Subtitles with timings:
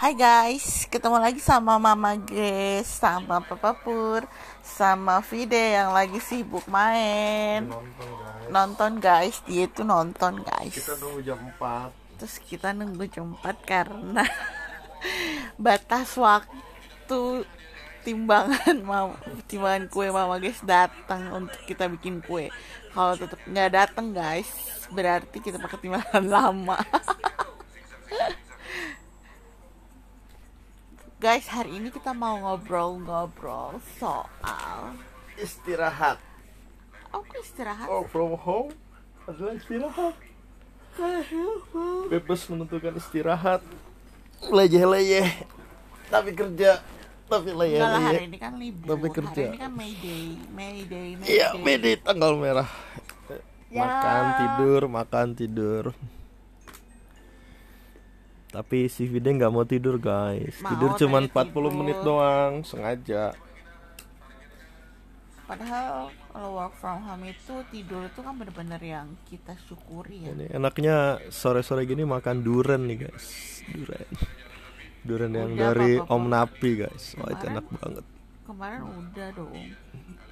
[0.00, 4.24] Hai guys, ketemu lagi sama Mama Grace, sama Papa Pur,
[4.64, 7.68] sama Vide yang lagi sibuk main.
[7.68, 8.48] Nonton guys.
[8.48, 10.72] Nonton guys, dia itu nonton guys.
[10.72, 14.24] Kita nunggu jam 4 Terus kita nunggu jam 4 karena
[15.68, 17.44] batas waktu
[18.00, 19.12] timbangan mau
[19.52, 22.48] timbangan kue Mama Grace datang untuk kita bikin kue.
[22.96, 24.48] Kalau tetap nggak datang guys,
[24.96, 26.80] berarti kita pakai timbangan lama
[31.20, 34.96] Guys, hari ini kita mau ngobrol-ngobrol soal
[35.36, 36.16] istirahat.
[37.12, 37.84] Aku istirahat.
[37.92, 38.72] Work from home?
[39.28, 40.16] Adalah istirahat.
[42.08, 43.60] Bebas menentukan istirahat.
[44.48, 45.44] Leyeh-leyeh.
[46.08, 46.80] Tapi kerja.
[47.28, 48.88] Tapi Enggak lah hari ini kan libur.
[48.88, 49.44] Tapi kerja.
[49.44, 50.24] Hari ini kan May Day
[50.56, 51.60] May Day, May iya Day.
[51.60, 52.70] mede tanggal merah.
[53.68, 53.86] Ya.
[53.86, 55.84] makan tidur makan tidur
[58.50, 61.62] tapi si Vide nggak mau tidur guys Mau, tidur cuma tadi 40 tidur.
[61.72, 63.30] menit doang sengaja
[65.44, 70.46] Padahal kalau work from home itu tidur itu kan bener-bener yang kita syukuri ya Ini
[70.52, 73.26] enaknya sore-sore gini makan duren nih guys.
[73.66, 74.06] Duren.
[75.02, 77.04] Duren yang Udah, dari Papa, Om Napi guys.
[77.16, 78.04] Wah itu Kemarin- enak banget.
[78.46, 79.54] Kemarin udah dong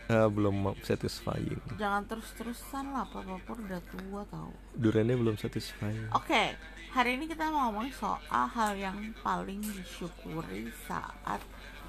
[0.08, 1.60] Ah, belum satisfying.
[1.74, 6.08] Jangan terus-terusan lah Papa Pur udah tua tau Durennya belum satisfying.
[6.12, 6.54] Oke
[6.88, 11.38] Hari ini kita mau ngomongin soal hal yang paling disyukuri saat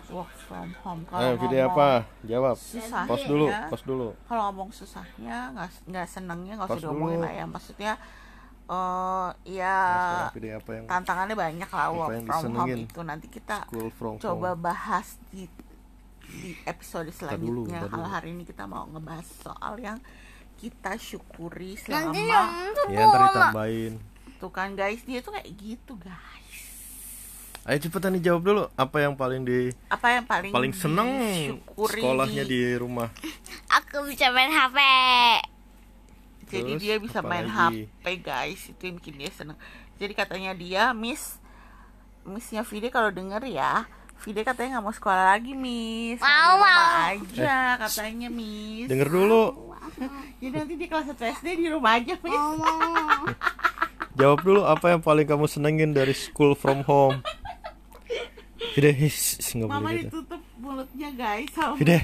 [0.09, 1.89] work from home Ayo Kalau video ngomong apa?
[2.25, 2.55] Jawab.
[2.57, 4.07] susahnya Pos dulu, ya, pos dulu.
[4.25, 7.93] kalau ngomong susahnya nggak nggak senengnya nggak usah diomongin lah ya maksudnya
[8.69, 13.27] eh ya Sekarang video apa yang tantangannya banyak lah work yang from home itu nanti
[13.27, 13.57] kita
[14.19, 14.61] coba home?
[14.61, 15.49] bahas di
[16.29, 18.13] di episode selanjutnya kalau dulu.
[18.13, 19.97] hari ini kita mau ngebahas soal yang
[20.59, 22.13] kita syukuri selama
[22.89, 23.93] Ya ntar ditambahin.
[24.39, 26.27] Tuh kan guys dia tuh kayak gitu guys
[27.61, 28.63] Ayo cepetan dijawab dulu.
[28.73, 33.13] Apa yang paling di apa yang paling paling seneng disyukuri sekolahnya di- rumah?
[33.77, 34.79] Aku bisa main HP.
[36.49, 37.85] jadi Terus, dia bisa main lagi?
[37.85, 39.53] HP guys itu yang bikin dia seneng
[39.95, 41.37] jadi katanya dia miss
[42.23, 43.85] missnya Vide kalau denger ya
[44.19, 46.85] Vide katanya nggak mau sekolah lagi miss Mau, mau.
[47.05, 49.45] aja katanya miss Denger dulu.
[50.41, 52.33] jadi nanti di kelas 1 SD di rumah aja miss
[54.13, 57.21] Jawab dulu apa yang paling kamu senengin dari school from home?
[58.71, 60.07] Vide, hiss, hiss, nggak mama boleh gitu.
[60.15, 61.75] ditutup mulutnya guys sama.
[61.75, 61.99] Vide.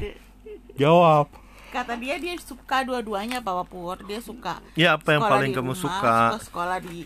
[0.76, 1.28] Jawab.
[1.68, 5.74] kata dia dia suka dua-duanya Papa Pur dia suka Ya apa yang paling di kamu
[5.74, 6.16] rumah, suka?
[6.42, 7.04] sekolah di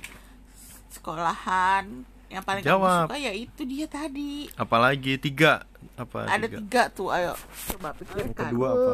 [0.89, 2.85] sekolahan yang paling Jawab.
[2.85, 6.57] kamu suka ya itu dia tadi Apalagi tiga apa ada tiga?
[6.59, 7.33] tiga tuh ayo
[7.67, 8.91] coba Yang pikirkan kedua apa?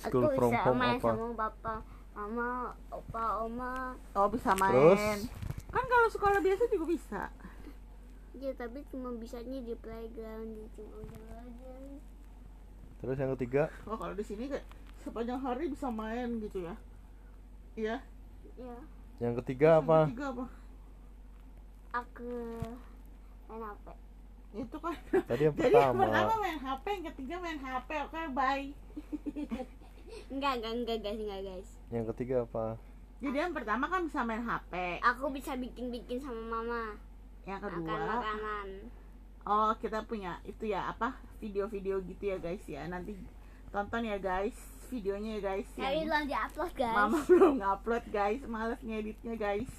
[0.00, 1.10] Aku School from bisa home main apa?
[1.10, 1.74] sama papa,
[2.16, 2.50] mama,
[2.88, 3.92] opa, oma.
[4.10, 5.28] oh bisa main Terus?
[5.68, 7.22] kan kalau sekolah biasa juga bisa
[8.32, 11.72] Ya tapi cuma bisanya di playground di cuma aja.
[12.98, 13.72] Terus yang ketiga?
[13.84, 14.64] oh kalau di sini kayak
[14.98, 16.74] sepanjang hari bisa main gitu ya
[17.74, 17.96] iya
[18.56, 18.76] Ya,
[19.18, 19.98] Yang ketiga Yang apa?
[20.06, 20.46] ketiga apa
[21.94, 22.32] aku
[23.46, 23.86] main HP.
[24.56, 26.32] itu kan Tadi yang jadi yang pertama pertama.
[26.38, 28.66] main HP yang ketiga main HP oke bye
[30.32, 31.68] Enggak, enggak, enggak guys, enggak guys.
[31.92, 32.66] Yang ketiga apa?
[33.16, 37.00] jadi yang pertama kan bisa main HP Aku bisa bikin-bikin sama mama.
[37.48, 38.68] yang Makan kedua makanan.
[39.46, 41.14] Oh, kita punya itu ya apa?
[41.38, 42.82] Video-video gitu ya, guys ya.
[42.90, 43.14] Nanti
[43.70, 44.58] tonton ya, guys.
[44.90, 45.68] Videonya ya, guys.
[45.78, 46.96] Tapi Yang belum di-upload guys.
[46.98, 48.42] Mama belum ngupload, guys.
[48.50, 49.70] Males ngeditnya, guys.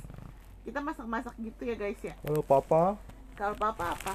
[0.63, 2.15] Kita masak-masak gitu ya, guys ya.
[2.23, 2.95] Halo papa.
[3.35, 4.13] Kalau papa apa?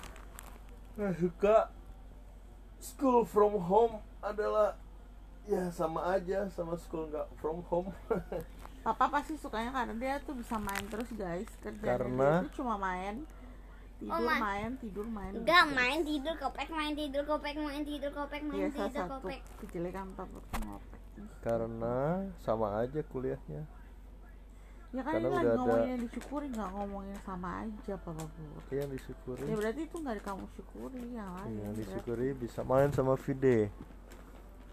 [0.96, 1.68] Eh, suka
[2.80, 4.74] school from home adalah
[5.44, 7.90] ya sama aja sama school nggak from home.
[8.82, 11.46] Papa pasti sukanya karena dia tuh bisa main terus, guys.
[11.60, 13.22] Kerjanya Karena- dia tuh cuma main,
[13.96, 15.32] tidur, Oh, ma- main, tidur, main.
[15.32, 15.76] Enggak, gitu.
[15.78, 19.40] main tidur kopek, main tidur kopek, main tidur kopek, main Iya, salah tidur satu kopek.
[19.62, 20.38] kejelekan papa.
[21.40, 21.96] Karena
[22.38, 23.62] sama aja kuliahnya.
[24.92, 28.44] Ya kan Karena ini udah ada- ngomongin yang disyukuri, nggak ngomongin sama aja, Papa Bu.
[28.60, 29.42] Itu yang disyukuri.
[29.46, 31.48] Ya berarti itu nggak kamu syukuri yang lain.
[31.48, 31.78] Yang berarti.
[31.80, 33.70] disyukuri bisa main sama Vide.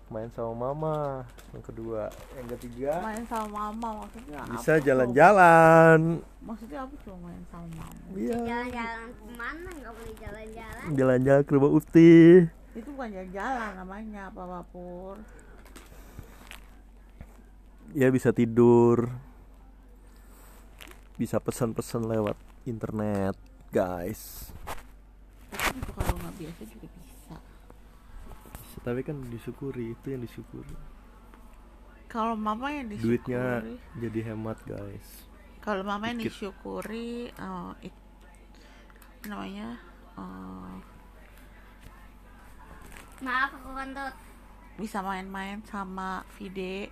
[0.10, 1.22] Main sama mama.
[1.54, 4.86] Yang kedua, yang ketiga main sama mama maksudnya bisa apa tuh?
[4.86, 6.00] jalan-jalan.
[6.40, 8.38] maksudnya apa cuma main sama mama Iya.
[8.40, 9.70] Jalan-jalan ke mana?
[9.72, 10.86] Enggak boleh jalan-jalan.
[10.94, 12.14] Jalan-jalan ke rumah Ukti.
[12.72, 15.18] itu bukan jalan-jalan namanya papa pur
[17.92, 19.10] Ya bisa tidur.
[21.16, 23.34] Bisa pesan-pesan lewat internet,
[23.70, 24.54] guys.
[25.52, 26.99] itu kalau nggak biasa juga bisa
[28.90, 30.74] Tapi kan disyukuri, itu yang disyukuri.
[32.10, 33.62] kalau mama yang disyukuri Duitnya
[34.02, 35.30] jadi hemat, guys.
[35.62, 36.34] kalau mama yang dikit.
[36.34, 38.08] disyukuri eh, it-
[39.24, 39.78] namanya
[40.16, 40.74] eh,
[43.20, 44.16] Maaf aku kentut.
[44.80, 46.88] bisa main-main sama Vide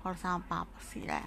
[0.00, 1.20] kalau sama papa sih ya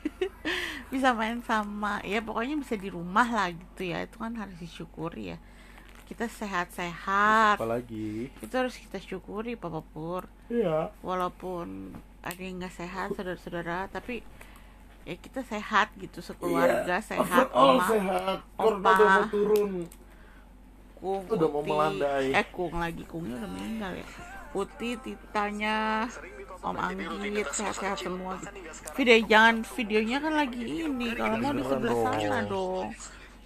[0.92, 5.34] bisa main sama ya pokoknya bisa di rumah lah gitu ya itu kan harus disyukuri
[5.34, 5.38] ya
[6.10, 7.54] kita sehat-sehat.
[7.54, 10.90] apalagi itu harus kita syukuri papa pur iya.
[11.00, 14.26] Walaupun ada yang nggak sehat saudara-saudara tapi
[15.00, 18.38] ya kita sehat gitu sekeluarga sehat overall Oma, sehat.
[18.52, 18.90] corona Opa.
[18.90, 19.72] udah mau turun.
[21.00, 22.28] Kung, Udah mau melandai.
[22.34, 24.06] eh kung lagi kungnya udah meninggal ya.
[24.52, 26.04] Uti titanya
[26.60, 28.52] Om Anggit sehat-sehat semua gitu.
[28.92, 31.08] video jangan videonya kan lagi ini.
[31.14, 32.92] Kalau mau di sebelah sana dong.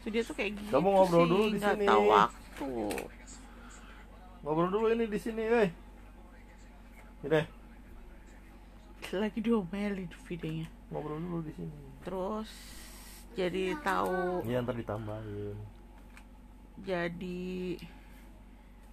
[0.05, 1.87] dia tuh kayak gitu Kamu ngobrol sih, dulu di nggak sini.
[1.87, 2.05] tahu
[2.55, 2.71] waktu
[4.47, 5.71] ngobrol dulu ini di sini weh.
[7.27, 7.43] Ini
[9.19, 10.71] lagi diomelin videonya.
[10.95, 11.75] Ngobrol dulu di sini.
[12.07, 12.51] Terus
[13.35, 15.59] jadi tahu iya ntar ditambahin.
[16.87, 17.75] Jadi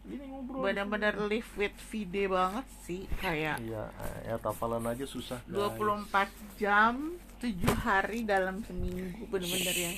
[0.09, 3.93] ini ngobrol benar-benar live with video banget sih kayak iya
[4.25, 5.77] ya tapalan aja susah guys.
[5.77, 7.53] 24 jam 7
[7.85, 9.93] hari dalam seminggu bener-bener yang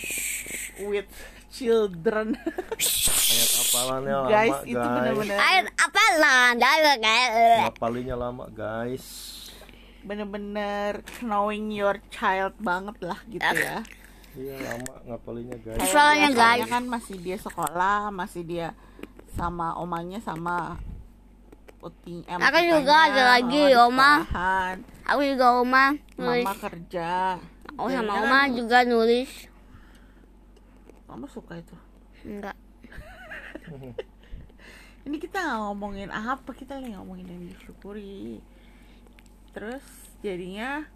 [0.86, 1.10] with
[1.48, 6.46] children ayat apalannya lama guys guys itu bener-bener Air apa lah?
[6.54, 7.30] Dari kayak
[7.64, 9.06] ngapalinya lama guys
[10.04, 13.80] bener-bener knowing your child banget lah gitu ya
[14.34, 16.66] iya lama ngapalinya guys Soalnya, guys.
[16.66, 18.68] kan masih dia sekolah masih dia
[19.34, 20.76] sama omanya sama
[21.80, 24.24] uting em, Aku juga ada lagi, Oma.
[24.24, 24.76] sekolahan.
[25.04, 25.86] Aku juga oma
[26.16, 26.48] nulis.
[26.48, 27.36] mama kerja
[27.76, 29.30] Aku sama Jadinya oma juga nulis.
[31.14, 31.78] Mama suka itu
[32.24, 32.58] Enggak.
[35.06, 38.40] ini kita nggak ngomongin apa kita lagi ngomongin yang disyukuri
[39.52, 39.84] terus
[40.20, 40.88] jadinya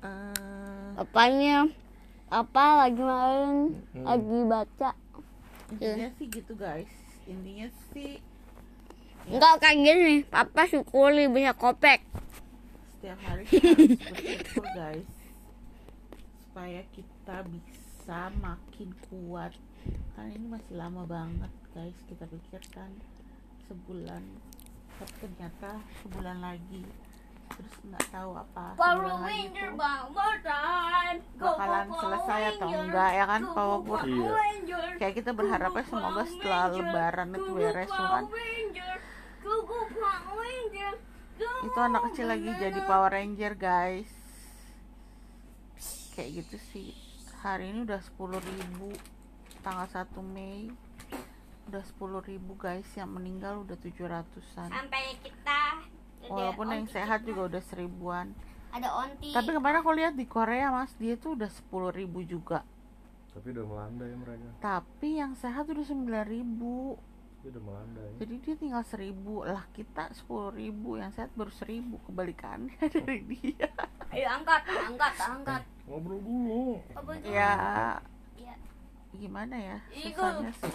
[0.00, 1.64] eh Apanya?
[2.26, 3.72] Apa lagi main?
[3.90, 4.04] Hmm.
[4.04, 4.90] Lagi baca.
[5.72, 6.90] intinya sih gitu guys
[7.24, 8.20] intinya sih
[9.24, 10.14] Enggak kayak gini.
[10.28, 12.04] Papa syukuri bisa kopek.
[12.94, 15.08] setiap hari kita harus bersyukur guys
[16.44, 17.83] supaya kita bisa
[18.40, 19.52] makin kuat.
[20.12, 21.96] Kan ini masih lama banget guys.
[22.04, 22.90] Kita pikirkan
[23.64, 24.22] sebulan
[25.00, 26.84] tapi ternyata sebulan lagi.
[27.44, 29.72] Terus nggak tahu apa sebulan lagi tuh.
[31.40, 33.42] bakalan selesai atau enggak ya kan?
[33.84, 34.96] Pur Iya.
[35.00, 38.24] kayak kita berharapnya semoga setelah lebaran itu beres tuh kan?
[41.64, 44.12] itu anak kecil lagi jadi Power Ranger guys.
[46.14, 47.03] Kayak gitu sih
[47.44, 50.72] hari ini udah 10.000 tanggal 1 Mei.
[51.68, 55.60] Udah 10.000 guys yang meninggal udah 700an Sampai kita
[56.24, 58.32] walaupun yang sehat juga udah seribuan.
[58.74, 59.30] Ada onti.
[59.30, 62.64] tapi kemarin aku lihat di Korea mas dia tuh udah 10.000 juga.
[63.36, 64.48] Tapi udah melandai mereka.
[64.64, 66.00] Tapi yang sehat udah 9.000
[67.44, 72.76] Tapi udah melandai jadi dia tinggal 1000 lah kita 10.000 yang sehat baru 1000 kebalikannya
[72.96, 73.68] dari dia.
[74.10, 75.62] Ayo angkat, angkat, angkat.
[75.84, 76.80] Ngobrol dulu.
[77.24, 77.52] Ya.
[78.34, 78.54] Iya.
[79.14, 80.18] gimana ya Iku.
[80.18, 80.74] susahnya sih?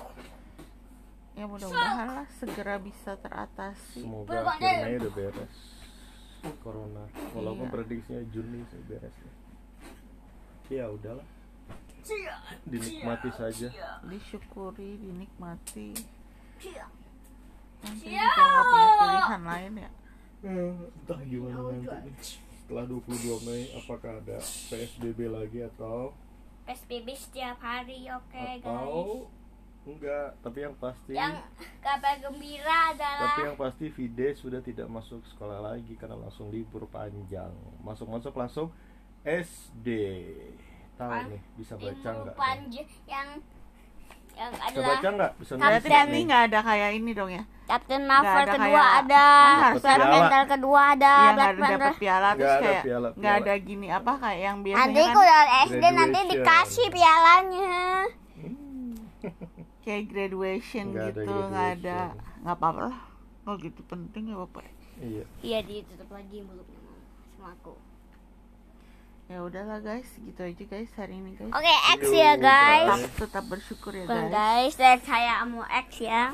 [1.36, 4.04] Ya mudah-mudahan lah segera bisa teratasi.
[4.04, 5.56] Semoga Berbang, akhir Mei udah beres.
[6.64, 7.04] Corona.
[7.36, 7.74] Walaupun Iya.
[7.74, 9.16] prediksinya Juni sih beres
[10.72, 10.88] ya.
[10.88, 11.28] Udahlah.
[12.64, 13.68] Dinikmati saja.
[14.04, 15.94] disyukuri dinikmati.
[17.80, 19.90] Nanti juga nggak punya pilihan lain ya?
[20.40, 24.38] Entah gimana nanti setelah 22 Mei apakah ada
[24.69, 26.14] PSBB lagi atau?
[26.69, 29.26] PSBB setiap hari, oke atau?
[29.90, 31.49] Enggak tapi yang pasti Yang
[31.81, 36.85] kabar gembira adalah tapi yang pasti Vide sudah tidak masuk sekolah lagi karena langsung libur
[36.94, 37.49] panjang.
[37.81, 38.69] Masuk-masuk langsung
[39.26, 39.90] SD
[40.94, 43.30] tahu Pan- nih bisa baca nggak panjang yang
[44.38, 45.31] yang bisa adalah baca nggak?
[45.42, 49.26] Bisa nulis nggak ada kayak ini dong ya Captain Marvel ada kedua kayak- ada,
[49.78, 50.09] Kan Black.
[50.09, 51.78] Panther kedua ada, yang Black ada Panther.
[51.80, 52.83] dapat piala terus ada kayak
[53.14, 57.78] nggak ada gini apa kayak yang biasanya Adikku kan dari SD nanti dikasih pialanya.
[59.83, 61.99] kayak graduation ada gitu nggak ada
[62.40, 62.97] nggak apa-apa lah
[63.44, 64.64] nggak gitu penting ya bapak
[64.97, 66.78] iya Iya ditutup lagi mulutnya
[67.31, 67.73] sama aku.
[69.26, 72.90] ya udahlah guys gitu aja guys hari ini guys Oke, X See ya guys.
[72.90, 76.33] tetap, tetap bersyukur ya guys guys, dan saya mau X ya.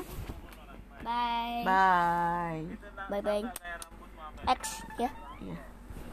[1.06, 1.62] Bye.
[1.64, 2.66] bye
[3.08, 3.46] Bye bye.
[4.46, 5.10] X ya.
[5.38, 5.75] Iya.